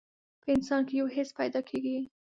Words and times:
په 0.41 0.47
انسان 0.55 0.81
کې 0.87 0.93
يو 0.99 1.07
حس 1.15 1.29
پيدا 1.39 1.61
کېږي. 1.69 1.99